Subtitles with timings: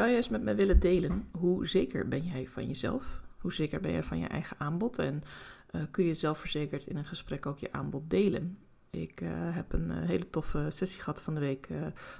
[0.00, 3.22] Zou je eens met me willen delen hoe zeker ben jij van jezelf?
[3.38, 4.98] Hoe zeker ben jij van je eigen aanbod?
[4.98, 5.22] En
[5.70, 8.58] uh, kun je zelfverzekerd in een gesprek ook je aanbod delen?
[8.90, 11.68] Ik uh, heb een uh, hele toffe sessie gehad van de week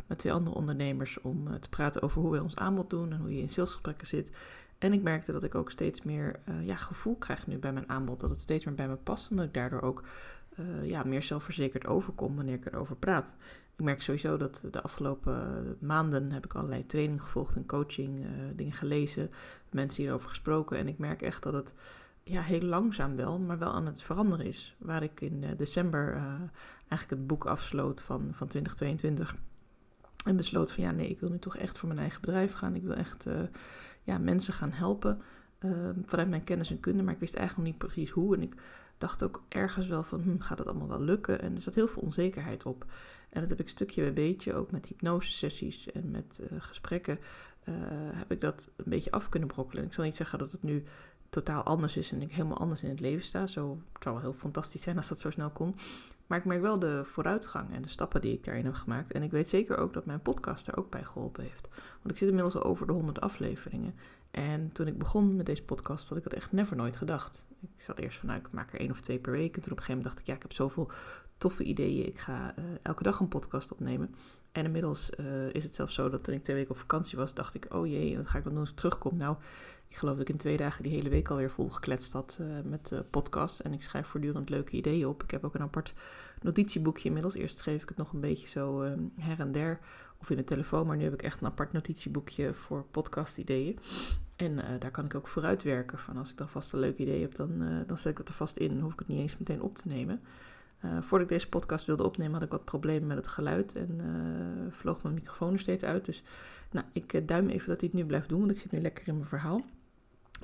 [0.07, 3.35] met twee andere ondernemers om te praten over hoe wij ons aanbod doen en hoe
[3.35, 4.31] je in salesgesprekken zit.
[4.79, 8.21] En ik merkte dat ik ook steeds meer ja, gevoel krijg nu bij mijn aanbod,
[8.21, 10.05] dat het steeds meer bij me past en dat ik daardoor ook
[10.83, 13.35] ja, meer zelfverzekerd overkom wanneer ik erover praat
[13.81, 18.31] ik merk sowieso dat de afgelopen maanden heb ik allerlei training gevolgd en coaching, uh,
[18.57, 19.31] dingen gelezen,
[19.71, 20.79] mensen hierover gesproken.
[20.79, 21.75] En ik merk echt dat het
[22.23, 24.77] ja, heel langzaam wel, maar wel aan het veranderen is.
[24.79, 26.23] Waar ik in uh, december uh,
[26.89, 29.37] eigenlijk het boek afsloot van, van 2022.
[30.25, 32.75] En besloot van ja, nee, ik wil nu toch echt voor mijn eigen bedrijf gaan.
[32.75, 33.27] Ik wil echt
[34.03, 35.23] ja, mensen gaan helpen
[36.05, 37.03] vanuit mijn kennis en kunde.
[37.03, 38.37] Maar ik wist eigenlijk nog niet precies hoe.
[38.37, 38.55] En ik
[39.01, 41.41] dacht ook ergens wel van, hm, gaat het allemaal wel lukken?
[41.41, 42.87] En er zat heel veel onzekerheid op.
[43.31, 47.19] En dat heb ik stukje bij beetje, ook met hypnosesessies en met uh, gesprekken,
[47.69, 47.75] uh,
[48.15, 49.85] heb ik dat een beetje af kunnen brokkelen.
[49.85, 50.85] Ik zal niet zeggen dat het nu
[51.31, 53.47] totaal anders is en ik helemaal anders in het leven sta.
[53.47, 55.77] Zo, het zou wel heel fantastisch zijn als dat zo snel kon.
[56.31, 59.13] Maar ik merk wel de vooruitgang en de stappen die ik daarin heb gemaakt.
[59.13, 61.69] En ik weet zeker ook dat mijn podcast er ook bij geholpen heeft.
[61.73, 63.95] Want ik zit inmiddels al over de 100 afleveringen.
[64.31, 67.47] En toen ik begon met deze podcast, had ik dat echt never nooit gedacht.
[67.61, 69.57] Ik zat eerst van, nou, ik maak er één of twee per week.
[69.57, 70.91] En toen op een gegeven moment dacht ik, ja, ik heb zoveel
[71.39, 72.07] toffe ideeën.
[72.07, 74.15] Ik ga uh, elke dag een podcast opnemen.
[74.53, 77.35] En inmiddels uh, is het zelfs zo dat toen ik twee weken op vakantie was,
[77.35, 79.17] dacht ik, oh jee, wat ga ik dan doen als ik terugkom?
[79.17, 79.37] Nou,
[79.89, 82.93] ik geloof dat ik in twee dagen die hele week alweer volgekletst had uh, met
[83.11, 83.63] podcasts.
[83.63, 85.23] En ik schrijf voortdurend leuke ideeën op.
[85.23, 85.95] Ik heb ook een apart
[86.41, 87.35] notitieboekje inmiddels.
[87.35, 88.83] Eerst schreef ik het nog een beetje zo
[89.17, 89.79] her en der
[90.19, 90.87] of in mijn telefoon.
[90.87, 93.79] Maar nu heb ik echt een apart notitieboekje voor podcast ideeën.
[94.37, 95.99] En daar kan ik ook vooruit werken.
[95.99, 98.35] Van als ik dan vast een leuk idee heb, dan, dan zet ik het er
[98.35, 98.69] vast in.
[98.69, 100.21] Dan hoef ik het niet eens meteen op te nemen.
[100.85, 103.77] Uh, voordat ik deze podcast wilde opnemen, had ik wat problemen met het geluid.
[103.77, 104.01] En
[104.71, 106.05] vloog mijn microfoon er steeds uit.
[106.05, 106.23] Dus
[106.71, 108.39] nou, ik duim even dat hij het nu blijft doen.
[108.39, 109.65] Want ik zit nu lekker in mijn verhaal.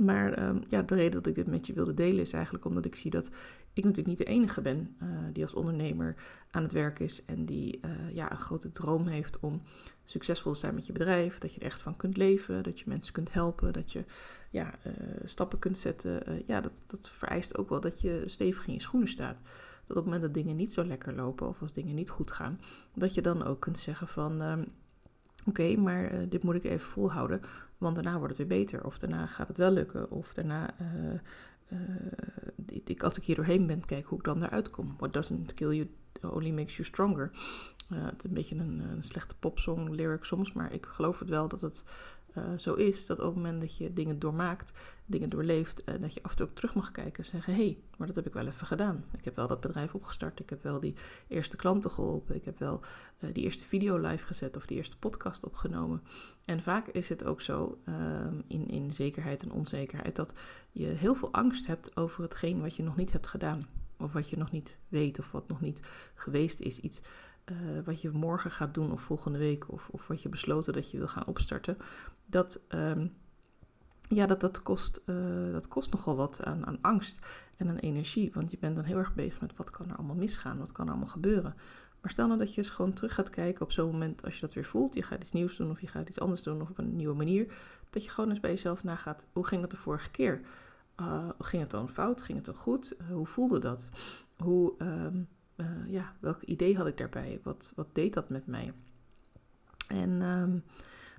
[0.00, 2.84] Maar um, ja, de reden dat ik dit met je wilde delen is eigenlijk omdat
[2.84, 3.26] ik zie dat
[3.72, 6.14] ik natuurlijk niet de enige ben uh, die als ondernemer
[6.50, 9.62] aan het werk is en die uh, ja, een grote droom heeft om
[10.04, 11.38] succesvol te zijn met je bedrijf.
[11.38, 14.04] Dat je er echt van kunt leven, dat je mensen kunt helpen, dat je
[14.50, 14.92] ja, uh,
[15.24, 16.42] stappen kunt zetten.
[16.46, 19.36] ja, dat, dat vereist ook wel dat je stevig in je schoenen staat.
[19.84, 22.30] Dat op het moment dat dingen niet zo lekker lopen of als dingen niet goed
[22.30, 22.60] gaan,
[22.94, 24.66] dat je dan ook kunt zeggen van...
[25.46, 27.40] Oké, maar uh, dit moet ik even volhouden,
[27.78, 28.84] want daarna wordt het weer beter.
[28.84, 30.10] Of daarna gaat het wel lukken.
[30.10, 31.78] Of daarna, uh,
[32.88, 34.94] uh, als ik hier doorheen ben, kijk hoe ik dan eruit kom.
[34.96, 35.88] What doesn't kill you
[36.34, 37.30] only makes you stronger.
[37.88, 41.48] het is een beetje een, een slechte popsong lyric soms, maar ik geloof het wel
[41.48, 41.84] dat het
[42.36, 46.14] uh, zo is dat op het moment dat je dingen doormaakt, dingen doorleeft, uh, dat
[46.14, 48.26] je af en toe ook terug mag kijken en zeggen: hé, hey, maar dat heb
[48.26, 49.04] ik wel even gedaan.
[49.18, 50.94] Ik heb wel dat bedrijf opgestart, ik heb wel die
[51.28, 52.80] eerste klanten geholpen, ik heb wel
[53.20, 56.02] uh, die eerste video live gezet of die eerste podcast opgenomen.
[56.44, 60.34] En vaak is het ook zo, ehm, in, in zekerheid en onzekerheid, dat
[60.72, 63.66] je heel veel angst hebt over hetgeen wat je nog niet hebt gedaan.
[63.98, 65.80] Of wat je nog niet weet, of wat nog niet
[66.14, 66.80] geweest is.
[66.80, 67.00] Iets
[67.84, 70.98] wat je morgen gaat doen of volgende week of, of wat je besloten dat je
[70.98, 71.76] wil gaan opstarten,
[72.26, 73.14] dat, um,
[74.08, 77.26] ja, dat, dat, kost, uh, dat kost nogal wat aan, aan angst
[77.56, 78.30] en aan energie.
[78.34, 80.84] Want je bent dan heel erg bezig met wat kan er allemaal misgaan, wat kan
[80.84, 81.54] er allemaal gebeuren.
[82.00, 84.40] Maar stel nou dat je eens gewoon terug gaat kijken op zo'n moment als je
[84.40, 84.94] dat weer voelt.
[84.94, 87.14] Je gaat iets nieuws doen of je gaat iets anders doen of op een nieuwe
[87.14, 87.54] manier.
[87.90, 90.40] Dat je gewoon eens bij jezelf nagaat, hoe ging dat de vorige keer?
[91.00, 92.22] Uh, ging het dan fout?
[92.22, 92.96] Ging het dan goed?
[93.12, 93.88] hoe voelde dat?
[94.36, 94.74] Hoe...
[94.78, 95.06] Uh,
[95.86, 97.40] ja, welk idee had ik daarbij?
[97.42, 98.72] Wat, wat deed dat met mij?
[99.88, 100.64] En um,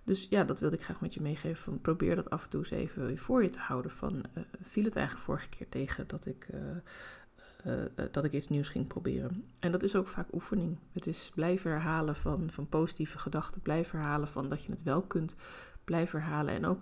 [0.07, 1.63] dus ja, dat wilde ik graag met je meegeven.
[1.63, 3.91] Van probeer dat af en toe eens even voor je te houden.
[3.91, 6.47] Van uh, viel het eigenlijk vorige keer tegen dat ik,
[7.66, 9.46] uh, dat ik iets nieuws ging proberen?
[9.59, 10.78] En dat is ook vaak oefening.
[10.91, 13.62] Het is blijven herhalen van, van positieve gedachten.
[13.62, 15.35] Blijven herhalen van dat je het wel kunt.
[15.84, 16.81] Blijven herhalen en ook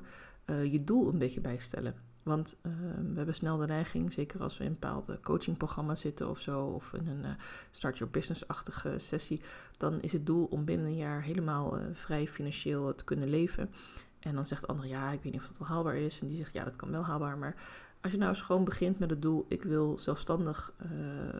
[0.71, 1.95] je doel een beetje bijstellen.
[2.25, 6.29] Want uh, we hebben snel de neiging, zeker als we in een bepaalde coachingprogramma zitten
[6.29, 7.29] of zo, of in een uh,
[7.71, 9.41] start your business-achtige sessie,
[9.77, 13.69] dan is het doel om binnen een jaar helemaal uh, vrij financieel te kunnen leven.
[14.19, 16.19] En dan zegt de ander, ja, ik weet niet of dat wel haalbaar is.
[16.19, 17.37] En die zegt, ja, dat kan wel haalbaar.
[17.37, 17.55] Maar
[18.01, 20.73] als je nou eens gewoon begint met het doel, ik wil zelfstandig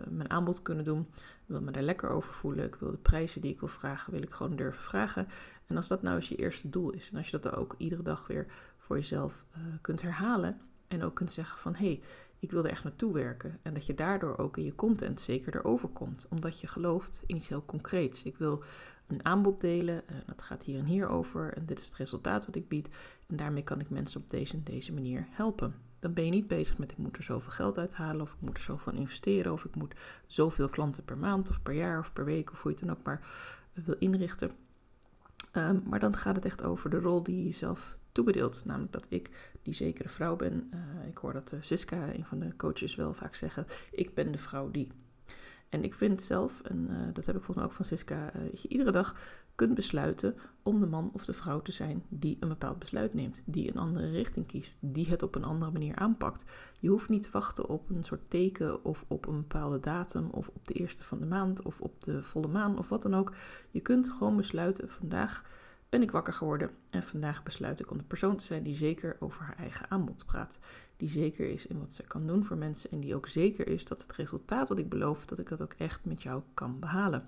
[0.10, 3.42] mijn aanbod kunnen doen, ik wil me daar lekker over voelen, ik wil de prijzen
[3.42, 5.28] die ik wil vragen, wil ik gewoon durven vragen.
[5.68, 8.04] En als dat nou eens je eerste doel is, en als je dat ook iedere
[8.04, 8.46] dag weer
[8.78, 9.46] voor jezelf
[9.82, 12.02] kunt herhalen, en ook kunt zeggen van hé, hey,
[12.40, 13.60] ik wil er echt naartoe werken.
[13.62, 16.28] En dat je daardoor ook in je content zeker erover komt.
[16.30, 18.24] Omdat je gelooft in iets heel concreets.
[18.24, 18.64] Ik wil
[19.08, 20.08] een aanbod delen.
[20.08, 21.54] En dat gaat hier en hier over.
[21.54, 22.90] En dit is het resultaat wat ik bied.
[23.28, 25.76] En daarmee kan ik mensen op deze en deze manier helpen.
[26.00, 28.22] Dan ben je niet bezig met ik moet er zoveel geld uithalen.
[28.22, 29.52] Of ik moet er zoveel investeren.
[29.52, 29.96] Of ik moet
[30.26, 32.52] zoveel klanten per maand of per jaar of per week.
[32.52, 33.28] Of hoe je het dan ook maar
[33.74, 34.52] wil inrichten.
[35.56, 38.66] Ehm, maar dan gaat het echt over de rol die je zelf toebedeelt.
[38.66, 39.30] Namelijk dat ik
[39.62, 40.68] die zekere vrouw ben.
[40.72, 44.32] Eh, ik hoor dat uh, Siska, een van de coaches, wel vaak zeggen: Ik ben
[44.32, 44.88] de vrouw die.
[45.76, 48.62] En ik vind zelf, en uh, dat heb ik volgens mij ook van Siska, dat
[48.62, 49.16] je iedere dag
[49.56, 53.42] kunt besluiten om de man of de vrouw te zijn die een bepaald besluit neemt,
[53.46, 56.44] die een andere richting kiest, die het op een andere manier aanpakt.
[56.80, 60.48] Je hoeft niet te wachten op een soort teken of op een bepaalde datum of
[60.48, 63.34] op de eerste van de maand of op de volle maan of wat dan ook.
[63.72, 65.44] Je kunt gewoon besluiten vandaag
[65.90, 69.16] ben ik wakker geworden en vandaag besluit ik om de persoon te zijn die zeker
[69.20, 70.60] over haar eigen aanbod praat.
[70.98, 73.86] Die zeker is in wat ze kan doen voor mensen en die ook zeker is
[73.86, 77.28] dat het resultaat wat ik beloof, dat ik dat ook echt met jou kan behalen.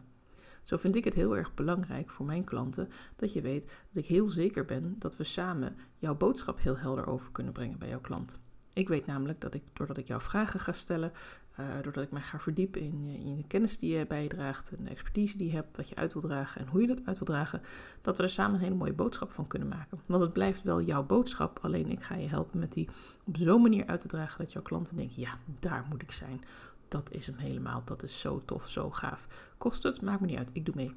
[0.61, 4.09] Zo vind ik het heel erg belangrijk voor mijn klanten dat je weet dat ik
[4.09, 8.01] heel zeker ben dat we samen jouw boodschap heel helder over kunnen brengen bij jouw
[8.01, 8.39] klant.
[8.73, 11.11] Ik weet namelijk dat ik, doordat ik jouw vragen ga stellen,
[11.59, 14.89] uh, doordat ik mij ga verdiepen in, in, de kennis die je bijdraagt, en de
[14.89, 17.27] expertise die je hebt, wat je uit wil dragen en hoe je dat uit wil
[17.27, 17.61] dragen,
[18.01, 19.99] dat we er samen een hele mooie boodschap van kunnen maken.
[20.05, 22.89] Want het blijft wel jouw boodschap, alleen ik ga je helpen met die
[23.23, 26.41] op zo'n manier uit te dragen dat jouw klanten denken, ja, daar moet ik zijn.
[26.87, 29.27] Dat is hem helemaal, dat is zo tof, zo gaaf.
[29.57, 30.01] Kost het?
[30.01, 30.93] Maakt me niet uit, ik doe mee.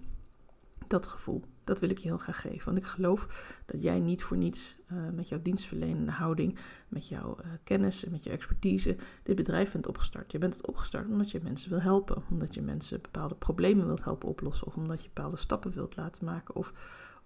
[0.90, 2.64] Dat gevoel, dat wil ik je heel graag geven.
[2.64, 3.26] Want ik geloof
[3.66, 6.58] dat jij niet voor niets uh, met jouw dienstverlenende houding,
[6.88, 10.32] met jouw uh, kennis en met jouw expertise dit bedrijf bent opgestart.
[10.32, 14.04] Je bent het opgestart omdat je mensen wil helpen, omdat je mensen bepaalde problemen wilt
[14.04, 16.72] helpen oplossen, of omdat je bepaalde stappen wilt laten maken, of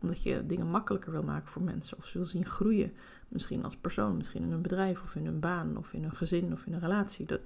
[0.00, 2.92] omdat je dingen makkelijker wil maken voor mensen, of ze wil zien groeien.
[3.28, 6.52] Misschien als persoon, misschien in een bedrijf, of in een baan, of in een gezin,
[6.52, 7.26] of in een relatie.
[7.26, 7.40] Dat,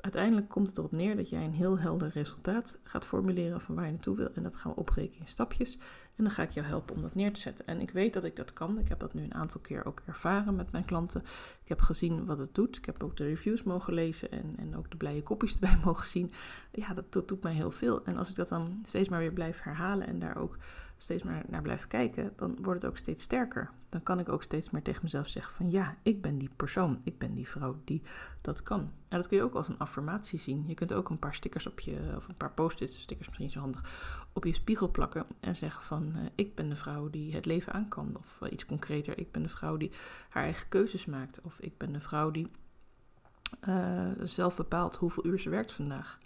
[0.00, 3.84] uiteindelijk komt het erop neer dat jij een heel helder resultaat gaat formuleren van waar
[3.84, 4.28] je naartoe wil.
[4.34, 5.78] En dat gaan we opbreken in stapjes.
[6.16, 7.66] En dan ga ik jou helpen om dat neer te zetten.
[7.66, 8.78] En ik weet dat ik dat kan.
[8.78, 11.20] Ik heb dat nu een aantal keer ook ervaren met mijn klanten.
[11.62, 12.76] Ik heb gezien wat het doet.
[12.76, 16.06] Ik heb ook de reviews mogen lezen en, en ook de blije kopjes erbij mogen
[16.06, 16.32] zien.
[16.72, 18.04] Ja, dat, dat doet mij heel veel.
[18.04, 20.56] En als ik dat dan steeds maar weer blijf herhalen en daar ook
[20.96, 23.70] steeds maar naar blijf kijken, dan wordt het ook steeds sterker.
[23.88, 27.00] Dan kan ik ook steeds meer tegen mezelf zeggen van ja, ik ben die persoon,
[27.04, 28.02] ik ben die vrouw die
[28.40, 28.80] dat kan.
[29.08, 30.64] En dat kun je ook als een affirmatie zien.
[30.66, 33.60] Je kunt ook een paar stickers op je, of een paar post-it stickers misschien zo
[33.60, 33.84] handig,
[34.32, 37.72] op je spiegel plakken en zeggen van uh, ik ben de vrouw die het leven
[37.72, 38.16] aan kan.
[38.18, 39.92] Of uh, iets concreter, ik ben de vrouw die
[40.28, 41.40] haar eigen keuzes maakt.
[41.40, 42.50] Of ik ben de vrouw die
[43.68, 46.18] uh, zelf bepaalt hoeveel uur ze werkt vandaag.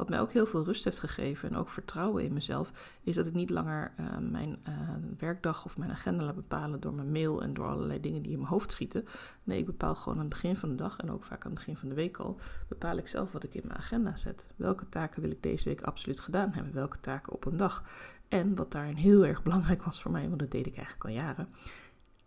[0.00, 3.26] Wat mij ook heel veel rust heeft gegeven en ook vertrouwen in mezelf, is dat
[3.26, 4.74] ik niet langer uh, mijn uh,
[5.18, 8.38] werkdag of mijn agenda laat bepalen door mijn mail en door allerlei dingen die in
[8.38, 9.04] mijn hoofd schieten.
[9.44, 11.58] Nee, ik bepaal gewoon aan het begin van de dag en ook vaak aan het
[11.58, 12.38] begin van de week al,
[12.68, 14.46] bepaal ik zelf wat ik in mijn agenda zet.
[14.56, 16.72] Welke taken wil ik deze week absoluut gedaan hebben?
[16.72, 17.84] Welke taken op een dag?
[18.28, 21.10] En wat daarin heel erg belangrijk was voor mij, want dat deed ik eigenlijk al
[21.24, 21.48] jaren,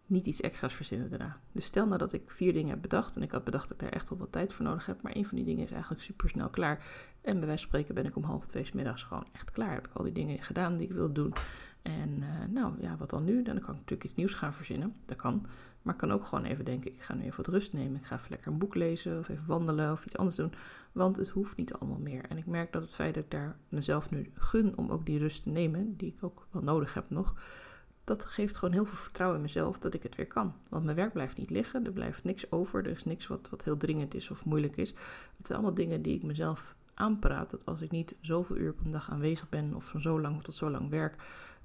[0.05, 1.38] niet iets extra's verzinnen daarna.
[1.51, 3.79] Dus stel nou dat ik vier dingen heb bedacht en ik had bedacht dat ik
[3.79, 6.01] daar echt wel wat tijd voor nodig heb, maar een van die dingen is eigenlijk
[6.01, 6.85] super snel klaar.
[7.21, 9.73] En bij wijze van spreken ben ik om half twee middags gewoon echt klaar.
[9.73, 11.33] Heb ik al die dingen gedaan die ik wil doen.
[11.81, 13.44] En uh, nou ja, wat dan nu?
[13.44, 14.95] Dan kan ik natuurlijk iets nieuws gaan verzinnen.
[15.05, 15.45] Dat kan.
[15.81, 17.95] Maar ik kan ook gewoon even denken, ik ga nu even wat rust nemen.
[17.95, 20.53] Ik ga even lekker een boek lezen of even wandelen of iets anders doen.
[20.91, 22.25] Want het hoeft niet allemaal meer.
[22.29, 25.19] En ik merk dat het feit dat ik daar mezelf nu gun om ook die
[25.19, 27.35] rust te nemen, die ik ook wel nodig heb nog
[28.03, 30.53] dat geeft gewoon heel veel vertrouwen in mezelf dat ik het weer kan.
[30.69, 33.63] Want mijn werk blijft niet liggen, er blijft niks over, er is niks wat, wat
[33.63, 34.89] heel dringend is of moeilijk is.
[35.38, 37.51] Het zijn allemaal dingen die ik mezelf aanpraat.
[37.51, 40.44] Dat als ik niet zoveel uur op een dag aanwezig ben of van zo lang
[40.44, 41.15] tot zo lang werk,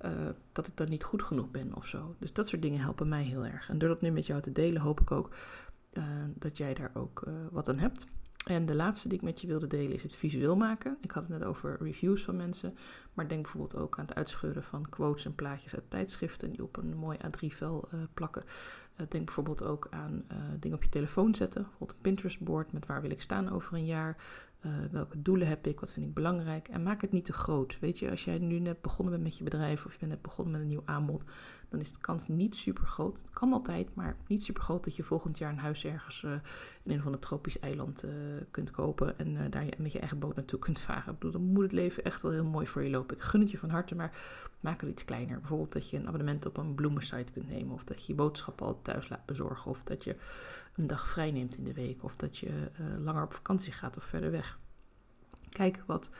[0.05, 0.11] uh,
[0.53, 2.15] dat ik dan niet goed genoeg ben of zo.
[2.19, 3.69] Dus dat soort dingen helpen mij heel erg.
[3.69, 5.31] En door dat nu met jou te delen, hoop ik ook
[5.93, 6.05] uh,
[6.35, 8.07] dat jij daar ook uh, wat aan hebt.
[8.49, 10.97] En de laatste die ik met je wilde delen is het visueel maken.
[11.01, 12.77] Ik had het net over reviews van mensen,
[13.15, 16.77] maar denk bijvoorbeeld ook aan het uitscheuren van quotes en plaatjes uit tijdschriften die op
[16.77, 18.45] een mooi A3-vel uh, plakken.
[18.47, 22.87] Uh, denk bijvoorbeeld ook aan uh, dingen op je telefoon zetten, bijvoorbeeld een Pinterest-board met
[22.87, 24.17] waar wil ik staan over een jaar.
[24.91, 25.81] Welke doelen heb ik?
[25.81, 26.69] Wat vind ik belangrijk?
[26.69, 27.79] En maak het niet te groot.
[27.81, 30.23] Weet je, als jij nu net begonnen bent met je bedrijf of je bent net
[30.23, 31.23] begonnen met een nieuw aanbod,
[31.69, 33.19] dan is de kans niet super groot.
[33.19, 36.33] Het kan altijd, maar niet super groot dat je volgend jaar een huis ergens uh,
[36.83, 38.11] in een van de tropisch eiland uh,
[38.51, 41.13] kunt kopen en daar je met je eigen boot naartoe kunt varen.
[41.13, 43.17] Ik bedoel, dan moet het leven echt wel heel mooi voor je lopen.
[43.17, 44.13] Ik gun het je van harte, maar
[44.61, 45.39] maak het iets kleiner.
[45.39, 48.67] Bijvoorbeeld dat je een abonnement op een bloemensite kunt nemen, of dat je je boodschappen
[48.67, 50.17] al thuis laat bezorgen, of dat je
[50.75, 54.05] een dag vrij neemt in de week, of dat je langer op vakantie gaat of
[54.05, 54.59] verder weg.
[55.49, 56.11] Kijk wat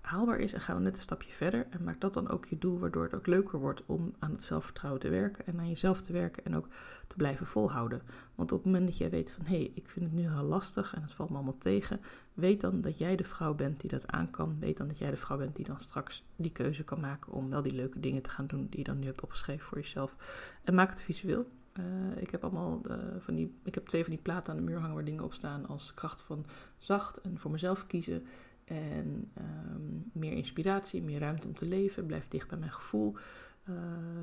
[0.00, 1.66] haalbaar is en ga dan net een stapje verder.
[1.70, 4.42] En maak dat dan ook je doel, waardoor het ook leuker wordt om aan het
[4.42, 6.68] zelfvertrouwen te werken en aan jezelf te werken en ook
[7.06, 8.02] te blijven volhouden.
[8.34, 10.42] Want op het moment dat jij weet van hé, hey, ik vind het nu heel
[10.42, 12.00] lastig en het valt me allemaal tegen,
[12.34, 14.56] weet dan dat jij de vrouw bent die dat aan kan.
[14.60, 17.50] Weet dan dat jij de vrouw bent die dan straks die keuze kan maken om
[17.50, 20.16] wel die leuke dingen te gaan doen die je dan nu hebt opgeschreven voor jezelf.
[20.64, 21.46] En maak het visueel.
[21.78, 24.64] Uh, ik heb allemaal uh, van die, ik heb twee van die platen aan de
[24.64, 28.26] muur hangen waar dingen op staan als kracht van zacht en voor mezelf kiezen.
[28.68, 33.16] En um, meer inspiratie, meer ruimte om te leven, blijf dicht bij mijn gevoel.
[33.68, 33.76] Uh,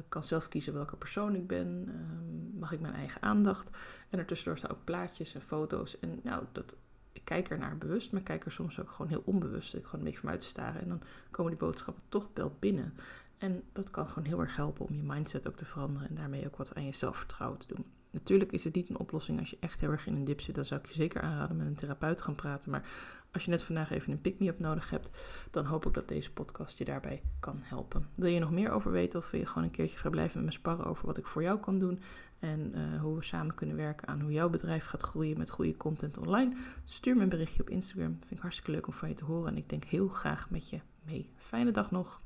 [0.09, 1.85] kan zelf kiezen welke persoon ik ben.
[1.87, 3.69] Ehm, mag ik mijn eigen aandacht.
[4.09, 5.99] En ertussendoor staan ook plaatjes en foto's.
[5.99, 6.75] En nou, dat,
[7.11, 9.75] ik kijk er naar bewust, maar kijk er soms ook gewoon heel onbewust.
[9.75, 10.81] Ik gewoon een beetje van uit te staren.
[10.81, 12.93] En dan komen die boodschappen toch wel binnen.
[13.37, 16.09] En dat kan gewoon heel erg helpen om je mindset ook te veranderen.
[16.09, 17.85] En daarmee ook wat aan je zelfvertrouwen te doen.
[18.15, 20.55] Natuurlijk is het niet een oplossing als je echt heel erg in een dip zit.
[20.55, 22.72] Dan zou ik je zeker aanraden met een therapeut gaan praten.
[22.72, 22.88] Maar
[23.31, 25.10] als je net vandaag even een pick-me-up nodig hebt,
[25.51, 28.07] dan hoop ik dat deze podcast je daarbij kan helpen.
[28.15, 30.51] Wil je nog meer over weten of wil je gewoon een keertje vrijblijven met me
[30.51, 32.00] sparren over wat ik voor jou kan doen
[32.39, 35.77] en uh, hoe we samen kunnen werken aan hoe jouw bedrijf gaat groeien met goede
[35.77, 36.55] content online?
[36.86, 38.17] Stuur me een berichtje op Instagram.
[38.19, 40.69] Vind ik hartstikke leuk om van je te horen en ik denk heel graag met
[40.69, 41.29] je mee.
[41.38, 42.22] Fijne dag nog.